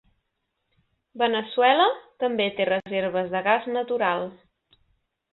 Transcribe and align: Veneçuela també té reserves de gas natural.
Veneçuela 1.21 1.85
també 2.23 2.47
té 2.59 2.65
reserves 2.69 3.29
de 3.35 3.43
gas 3.49 3.67
natural. 3.75 4.25